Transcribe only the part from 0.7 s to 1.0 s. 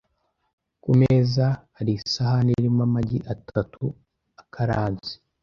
Ku